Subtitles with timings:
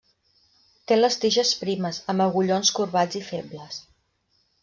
[0.91, 3.81] Té les tiges primes, amb agullons corbats i febles.